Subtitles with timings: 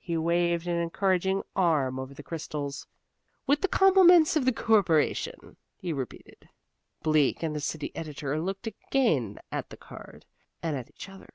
[0.00, 2.88] He waved an encouraging arm over the crystals.
[3.46, 6.48] "With the compliments of the Corporation," he repeated.
[7.04, 10.26] Bleak and the city editor looked again at the card,
[10.64, 11.32] and at each other.